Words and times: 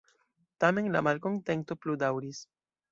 Tamen 0.65 0.89
la 0.95 1.03
malkontento 1.09 1.81
plu-daŭris. 1.83 2.43